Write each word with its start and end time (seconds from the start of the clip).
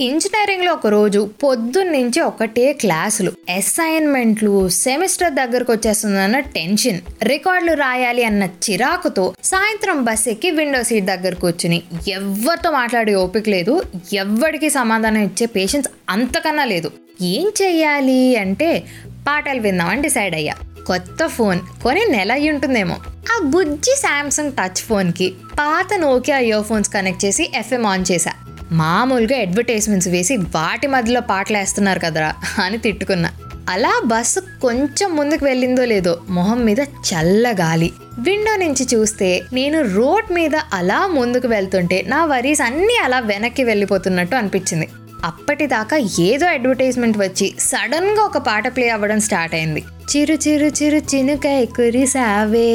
ఇంజనీరింగ్లో 0.00 0.72
ఒక 0.72 0.86
రోజు 0.86 1.30
పొద్దున్నుంచి 1.42 2.20
ఒకటే 2.20 2.72
క్లాసులు. 2.72 3.32
అసైన్మెంట్లు 3.56 4.68
సెమిస్టర్ 4.68 5.32
దగ్గరకు 5.32 5.72
వచ్చేస్తుందన్న 5.72 6.38
టెన్షన్. 6.38 7.00
రికార్డులు 7.22 7.72
రాయాలి 7.72 8.24
అన్న 8.24 8.42
చిరాకుతో 8.42 9.34
సాయంత్రం 9.44 10.04
బస్ 10.04 10.28
ఎక్కి 10.28 10.50
విండో 10.50 10.82
సీట్ 10.82 11.04
దగ్గర 11.04 11.34
కూర్చుని 11.34 11.82
ఎవరితో 12.08 12.70
మాట్లాడే 12.70 13.14
ఓపిక 13.14 13.48
లేదు. 13.48 13.82
ఎవ్వడికి 14.12 14.70
సమాధానం 14.70 15.22
ఇచ్చే 15.22 15.46
పేషెన్స్ 15.46 15.88
అంతకన్నా 16.10 16.64
లేదు. 16.64 16.90
ఏం 17.22 17.52
చెయ్యాలి 17.62 18.36
అంటే 18.36 18.84
పాటలు 19.28 19.60
విందామని 19.60 20.02
డిసైడ్ 20.02 20.34
అయ్యా. 20.34 20.54
కొత్త 20.86 21.26
ఫోన్ 21.26 21.60
కొని 21.84 22.06
నెల 22.10 22.32
అయి 22.32 22.50
ఉంటుందేమో. 22.50 22.96
ఆ 23.34 23.44
బుజ్జి 23.44 23.96
శాంసంగ్ 23.96 24.52
టచ్ 24.52 24.82
ఫోన్కి 24.82 25.32
పాత 25.58 25.88
నోకియా 25.96 26.38
ఇయర్ 26.38 26.64
ఫోన్స్ 26.64 26.90
కనెక్ట్ 26.90 27.24
చేసి 27.24 27.50
ఎఫ్ఎం 27.54 27.86
ఆన్ 27.86 28.04
చేశా. 28.12 28.32
మామూలుగా 28.74 29.40
అడ్వర్టైజ్మెంట్స్ 29.40 30.08
వేసి 30.08 30.36
వాటి 30.36 30.86
మధ్యలో 30.86 31.20
పాటలు 31.20 31.56
వేస్తున్నారు 31.56 31.98
కదరా 31.98 32.34
అని 32.58 32.78
తిట్టుకున్నా. 32.78 33.30
అలా 33.70 34.02
బస్సు 34.06 34.40
కొంచెం 34.40 35.16
ముందుకు 35.16 35.44
వెళ్ళిందో 35.44 35.84
లేదో 35.84 36.20
మొహం 36.28 36.64
మీద 36.64 36.80
చల్ల 36.80 37.52
గాలి. 37.52 37.92
విండో 38.18 38.56
నుంచి 38.56 38.86
చూస్తే 38.94 39.42
నేను 39.52 39.94
రోడ్ 39.94 40.32
మీద 40.32 40.56
అలా 40.72 41.06
ముందుకు 41.06 41.48
వెళ్తుంటే 41.48 42.02
నా 42.02 42.24
వరీస్ 42.24 42.60
అన్నీ 42.60 42.98
అలా 43.04 43.20
వెనక్కి 43.20 43.64
వెళ్ళిపోతున్నట్టు 43.64 44.36
అనిపించింది. 44.36 44.88
అప్పటిదాకా 45.24 45.96
ఏదో 46.20 46.46
అడ్వర్టైజ్మెంట్ 46.46 47.18
వచ్చి 47.18 47.54
సడన్గా 47.60 48.22
ఒక 48.22 48.38
పాట 48.38 48.76
ప్లే 48.76 48.88
అవ్వడం 48.88 49.20
స్టార్ట్ 49.20 49.54
అయింది. 49.54 49.84
చిరు 50.16 50.34
చిరు 50.34 50.66
చిరు 50.66 51.16
చినుకై 51.16 51.64
కురిసావే 51.64 52.72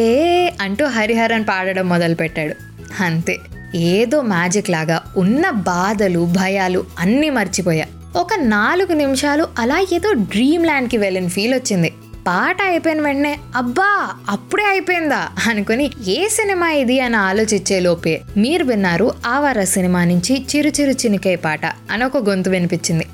అంటూ 0.62 0.86
హరిహరన్ 0.86 1.44
పాడడం 1.44 1.90
మొదలుపెట్టాడు. 1.90 2.56
అంతే. 3.04 3.36
ఏదో 3.76 4.22
మ్యాజిక్ 4.22 4.70
లాగా 4.70 5.02
ఉన్న 5.18 5.50
బాధలు 5.50 6.26
భయాలు 6.26 6.86
అన్నీ 7.00 7.30
మర్చిపోయా. 7.30 7.86
ఒక 8.16 8.28
నాలుగు 8.40 8.94
నిమిషాలు 8.94 9.48
అలా 9.60 9.86
ఏదో 9.94 10.14
డ్రీమ్ 10.14 10.66
ల్యాండ్కి 10.66 10.98
వెళ్ళిన 10.98 11.28
ఫీల్ 11.28 11.54
వచ్చింది. 11.54 11.94
పాట 12.28 12.62
అయిపోయిన 12.62 13.02
వెంటనే 13.02 13.40
అబ్బా 13.56 14.16
అప్పుడే 14.30 14.64
అయిపోయిందా? 14.66 15.30
అనుకుని 15.48 15.92
ఏ 16.08 16.28
సినిమా 16.28 16.72
ఇది? 16.72 17.00
అని 17.00 17.16
ఆలోచించే 17.16 17.80
లోపే 17.80 18.22
మీరు 18.38 18.64
విన్నారు 18.64 19.14
ఆవార 19.26 19.64
సినిమా 19.64 20.06
నుంచి 20.06 20.46
చిరు 20.56 20.68
చిరు 20.68 21.38
పాట 21.38 21.66
అని 21.92 22.04
ఒక 22.04 22.18
గొంతు 22.18 22.50
వినిపించింది. 22.50 23.06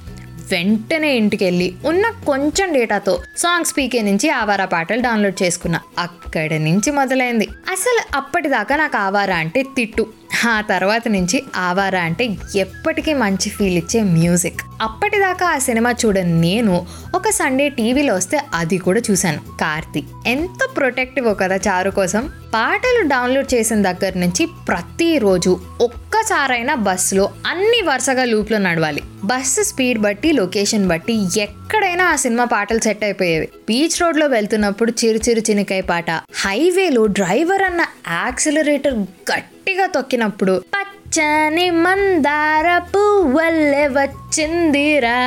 వెంటనే 0.52 1.14
ఇంటికెళ్ళి 1.14 1.76
ఉన్న 1.86 2.10
కొంచెం 2.26 2.74
డేటాతో 2.74 3.22
సాంగ్స్ 3.38 3.78
పీకే 3.78 4.02
నుంచి 4.02 4.30
ఆవారా 4.30 4.66
పాటలు 4.66 5.02
డౌన్లోడ్ 5.02 5.44
చేసుకున్నా. 5.44 5.80
అక్కడ 6.00 6.54
నుంచి 6.54 6.92
మొదలైంది. 6.92 7.48
అసలు 7.72 8.18
అప్పటిదాకా 8.18 8.76
నాకు 8.76 8.98
ఆవారా 8.98 9.36
అంటే 9.36 9.64
తిట్టు. 9.64 10.08
ఆ 10.48 10.62
తర్వాత 10.62 11.08
నుంచి 11.08 11.44
ఆవారా 11.56 12.00
అంటే 12.00 12.38
ఎప్పటికీ 12.56 13.14
మంచి 13.14 13.50
ఫీల్ 13.50 13.78
ఇచ్చే 13.78 14.04
మ్యూజిక్ 14.04 14.62
అప్పటిదాకా 14.82 15.46
ఆ 15.46 15.58
సినిమా 15.58 15.92
చూడని 15.92 16.42
నేను 16.42 16.86
ఒక 17.16 17.30
సండే 17.30 17.70
టీవీలో 17.70 18.14
వస్తే 18.14 18.42
అది 18.54 18.78
కూడా 18.78 19.02
చూశాను. 19.12 19.42
కార్తీ 19.62 20.04
ఎంత 20.28 20.78
ప్రొటెక్టివ్ 20.78 21.36
కదా 21.40 21.56
చారు 21.56 21.90
కోసం. 21.90 22.30
పాటలు 22.54 23.08
డౌన్లోడ్ 23.08 23.54
చేసిన 23.54 23.92
దగ్గర 23.92 24.14
నుంచి 24.16 24.46
ప్రతిరోజు 24.68 25.60
ఒక్కసారైనా 25.82 26.76
బస్సులో 26.76 27.30
అన్ని 27.48 27.82
వరుసగా 27.82 28.24
లూప్లో 28.24 28.58
నడవాలి. 28.58 29.04
బస్సు 29.26 29.62
స్పీడ్ 29.64 30.00
బట్టి 30.00 30.32
లొకేషన్ 30.32 30.88
బట్టి 30.88 31.14
ఎక్కడైనా 31.42 32.06
ఆ 32.06 32.16
సినిమా 32.16 32.44
పాటలు 32.44 32.80
సెట్ 32.80 33.04
అయిపోయేవి. 33.04 33.48
బీచ్ 33.68 34.02
రోడ్లో 34.02 34.28
వెళ్తున్నప్పుడు 34.28 34.92
చిరు 34.92 35.20
చిరు 35.30 35.40
చినికాయ 35.40 35.82
పాట. 35.82 36.12
హైవేలో 36.12 37.06
డ్రైవర్ 37.06 37.62
అన్న 37.62 37.86
యాక్సిలరేటర్ 38.08 38.94
గట్టిగా 39.32 39.86
తొక్కినప్పుడు 39.86 40.62
పచ్చని 40.76 41.70
మందార 41.72 42.78
పువ్వల్లే 42.78 43.88
వచ్చిందిరా 43.88 45.20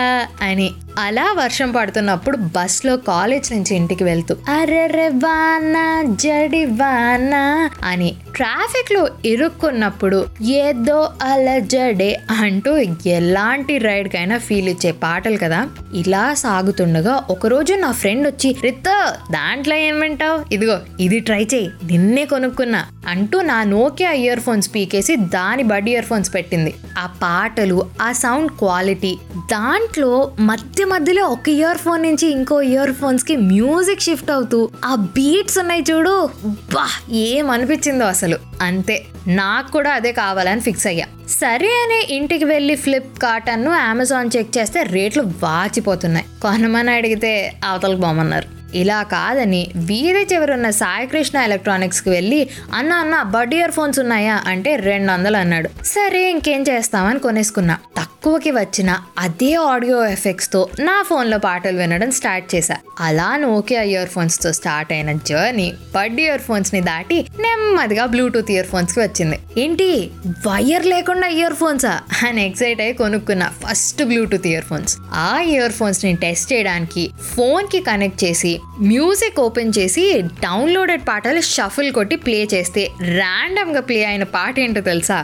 అని. 0.42 0.70
అలా 0.98 1.32
వర్షం 1.32 1.72
పడుతున్నప్పుడు 1.72 2.36
బస్లో 2.36 2.96
కాలేజ్ 2.96 3.52
నుంచి 3.52 3.76
ఇంటికి 3.76 4.04
వెళ్తూ 4.04 4.36
అరెరె 4.48 5.08
వానా 5.08 6.02
జడి 6.20 6.64
వానా 6.64 7.70
అని 7.84 8.16
ట్రాఫిక్లో 8.34 9.08
ఇరుక్కున్నప్పుడు 9.24 10.26
ఏదో 10.42 11.10
అలజడే 11.22 12.20
అంటూ 12.30 12.72
ఎలాంటి 13.06 13.78
రైడ్ 13.78 14.08
కైనా 14.08 14.38
ఫీల్ 14.38 14.68
ఇచ్చే 14.68 14.92
పాటలు 14.92 15.36
కదా. 15.36 15.68
ఇలా 15.94 16.34
సాగుతుండగా 16.34 17.22
ఒకరోజు 17.30 17.74
నా 17.74 17.92
ఫ్రెండ్ 17.92 18.26
వచ్చి 18.28 18.56
రిత్త 18.62 18.88
దాంట్లో 19.30 19.76
ఏం 19.76 20.00
వింటావు? 20.00 20.54
ఇదిగో 20.54 20.78
ఇది 21.00 21.20
ట్రై 21.20 21.46
చేయి 21.54 21.70
నిన్నే 21.84 22.24
కొనుక్కున్నా 22.24 22.86
అంటూ 23.08 23.40
నా 23.42 23.64
నోకియా 23.64 24.12
ఇయర్ 24.12 24.40
ఫోన్స్ 24.40 24.74
పీకేసి 24.74 25.16
దాని 25.16 25.62
బడ్ 25.62 25.88
ఇయర్ 25.88 26.04
ఫోన్స్ 26.04 26.34
పెట్టింది. 26.34 26.74
ఆ 26.98 27.06
పాటలు 27.22 27.90
ఆ 28.02 28.12
సౌండ్ 28.12 28.50
క్వాలిటీ 28.50 29.18
దాంట్లో 29.36 30.32
మధ్య 30.40 30.84
మధ్యలో 30.88 31.24
ఒక 31.24 31.48
ఇయర్ 31.48 31.78
ఫోన్ 31.78 32.02
నుంచి 32.02 32.26
ఇంకో 32.30 32.60
ఇయర్ 32.60 32.92
ఫోన్స్కి 32.92 33.36
మ్యూజిక్ 33.36 34.00
షిఫ్ట్ 34.00 34.30
అవుతూ 34.30 34.70
ఆ 34.84 34.94
బీట్స్ 34.94 35.58
ఉన్నాయి 35.58 35.84
చూడు. 35.90 36.30
బా 36.46 37.14
ఏమనిపించిందో 37.14 38.04
అసలు. 38.04 38.38
అంతే. 38.62 39.04
నాకు 39.26 39.72
కూడా 39.72 39.90
అదే 39.92 40.12
కావాలని 40.12 40.60
ఫిక్స్ 40.60 40.86
అయ్యా. 40.86 41.06
సరే 41.28 41.68
అనే 41.68 42.06
ఇంటికి 42.10 42.44
వెళ్ళి 42.44 42.74
ఫ్లిప్కార్ట్ 42.74 43.50
అన్ను 43.50 43.70
అమెజాన్ 43.70 44.30
చెక్ 44.36 44.58
చేస్తే 44.58 44.82
రేట్లు 44.82 45.22
వాచిపోతున్నాయి. 45.22 46.26
కొనమని 46.42 46.90
అడిగితే 46.90 47.52
అవతలకు 47.64 47.98
బొమ్మన్నారు. 47.98 48.76
ఇలా 48.76 49.02
కాదని 49.02 49.70
వీధి 49.76 50.34
చివరున్న 50.34 50.70
సాయికృష్ణ 50.70 51.38
ఎలక్ట్రానిక్స్కి 51.38 52.10
వెళ్ళి 52.10 52.48
అన్న 52.74 52.92
అన్న 52.92 53.22
బడ్ 53.22 53.54
ఇయర్ 53.54 53.70
ఫోన్స్ 53.70 53.98
ఉన్నాయా? 53.98 54.42
అంటే 54.46 54.76
రెండు 54.76 55.12
వందలు 55.12 55.36
అన్నాడు. 55.36 55.84
సరే 55.84 56.30
ఇంకేం 56.30 56.62
చేస్తామని 56.62 57.18
కొనేసుకున్నా. 57.18 57.78
తక్కువకి 58.18 58.50
వచ్చిన 58.50 58.90
అదే 59.18 59.54
ఆడియో 59.54 60.06
ఎఫెక్ట్స్తో 60.06 60.68
నా 60.80 61.02
ఫోన్లో 61.08 61.38
పాటలు 61.38 61.76
వినడం 61.78 62.10
స్టార్ట్ 62.10 62.54
చేశా. 62.54 62.76
అలా 63.00 63.36
నోకియా 63.36 63.82
ఇయర్ 63.82 64.08
ఫోన్స్తో 64.08 64.52
స్టార్ట్ 64.52 64.92
అయిన 64.92 65.12
జర్నీ 65.26 65.74
బడ్ 65.94 66.20
ఇయర్ 66.20 66.40
ఫోన్స్ని 66.40 66.80
దాటి 66.80 67.18
నెమ్మదిగా 67.40 68.06
బ్లూటూత్ 68.06 68.50
ఇయర్ 68.50 68.66
ఫోన్స్కి 68.66 69.00
వచ్చింది. 69.00 69.38
ఏంటి? 69.60 70.10
వైర్ 70.46 70.86
లేకుండా 70.86 71.26
ఇయర్ 71.28 71.54
ఫోన్సా? 71.54 72.00
అని 72.28 72.46
ఎక్సైట్ 72.46 72.80
అయ్యి 72.80 72.94
కొనుక్కున్న 72.94 73.50
ఫస్ట్ 73.62 74.04
బ్లూటూత్ 74.04 74.46
ఇయర్ 74.46 74.64
ఫోన్స్. 74.64 74.96
ఆ 75.14 75.40
ఇయర్ 75.40 75.72
ఫోన్స్ని 75.72 76.16
టెస్ట్ 76.16 76.52
చేయడానికి 76.52 77.10
ఫోన్కి 77.34 77.80
కనెక్ట్ 77.80 78.24
చేసి 78.24 78.60
మ్యూజిక్ 78.80 79.40
ఓపెన్ 79.40 79.72
చేసి 79.78 80.06
డౌన్లోడెడ్ 80.22 81.02
పాటలు 81.08 81.40
షఫుల్ 81.40 81.92
కొట్టి 81.92 82.16
ప్లే 82.16 82.48
చేస్తే 82.54 82.84
ర్యాండమ్గా 83.14 83.80
ప్లే 83.80 84.04
అయిన 84.04 84.22
పాట 84.22 84.60
ఏంటో 84.60 84.80
తెలుసా? 84.80 85.20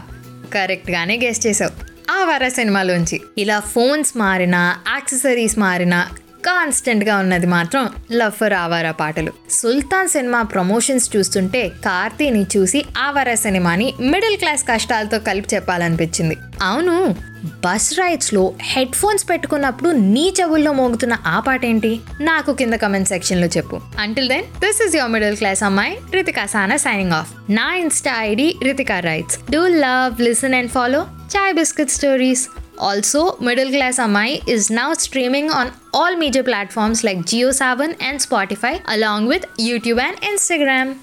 కరెక్ట్గానే 0.55 1.21
గెస్ట్ 1.25 1.47
చేసావు 1.47 1.94
ఆ 2.11 2.25
వర 2.25 2.49
సినిమాలోంచి. 2.49 3.21
ఇలా 3.39 3.61
ఫోన్స్ 3.61 4.17
మారినా 4.17 4.79
యాక్సెసరీస్ 4.89 5.59
మారినా 5.59 6.09
కాన్స్టెంట్గా 6.47 7.17
ఉన్నది 7.17 7.47
మాత్రం 7.47 7.89
లవ్ 8.13 8.33
ఫర్ 8.33 8.53
ఆవారా 8.53 8.91
పాటలు. 8.91 9.33
సుల్తాన్ 9.51 10.09
సినిమా 10.09 10.43
ప్రమోషన్స్ 10.43 11.17
చూస్తుంటే 11.17 11.69
కార్తీని 11.69 12.47
చూసి 12.57 12.85
ఆవారా 12.99 13.35
సినిమాని 13.35 13.95
మిడిల్ 14.01 14.37
క్లాస్ 14.37 14.65
కష్టాలతో 14.69 15.19
కలిపి 15.19 15.55
చెప్పాలనిపించింది. 15.55 16.37
అవును 16.63 17.17
బస్ 17.45 17.99
రైడ్స్లో 17.99 18.55
హెడ్ 18.61 18.93
ఫోన్స్ 18.93 19.29
పెట్టుకున్నప్పుడు 19.29 19.91
నీ 19.91 20.35
చెవుల్లో 20.41 20.73
మోగుతున్న 20.73 21.17
ఆ 21.27 21.41
పాట 21.41 21.65
ఏంటి 21.65 22.01
నాకు 22.21 22.53
కింద 22.53 22.75
కమెంట్ 22.75 23.09
సెక్షన్లో 23.09 23.47
చెప్పు. 23.47 23.81
Until 23.99 24.29
then 24.29 24.43
this 24.43 24.87
is 24.87 24.97
your 24.97 25.11
middle 25.11 25.37
class 25.37 25.63
అమ్మాయి 25.63 25.99
రితికా 26.15 26.47
సానా 26.47 26.77
సైనింగ్ 26.77 27.13
ఆఫ్ 27.13 27.33
నా 27.51 27.75
insta 27.75 28.15
ID 28.19 28.57
Ritika 28.63 29.01
writes 29.01 29.39
do 29.51 29.67
love 29.67 30.23
listen 30.23 30.55
and 30.55 30.71
follow 30.71 31.07
Chai 31.29 31.53
Biscuit 31.53 31.91
Stories. 31.91 32.51
Also, 32.79 33.37
Middle 33.39 33.71
Class 33.71 33.99
Amai 33.99 34.47
is 34.47 34.71
now 34.71 34.93
streaming 34.95 35.51
on 35.51 35.73
all 35.93 36.17
major 36.17 36.43
platforms 36.43 37.03
like 37.03 37.19
JioSaavn 37.19 37.97
and 38.01 38.19
Spotify 38.19 38.83
along 38.87 39.27
with 39.27 39.47
YouTube 39.57 40.01
and 40.01 40.21
Instagram. 40.21 40.99